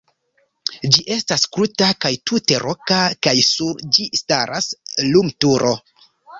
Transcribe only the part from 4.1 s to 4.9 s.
staras